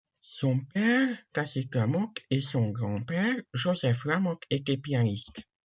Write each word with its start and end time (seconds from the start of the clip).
Son 0.23 0.59
père, 0.73 1.15
Tacite 1.31 1.75
Lamothe 1.75 2.21
et 2.31 2.41
son 2.41 2.71
grand-père, 2.71 3.35
Joseph 3.53 4.03
Lamothe 4.05 4.41
étaient 4.49 4.75
pianistes. 4.75 5.43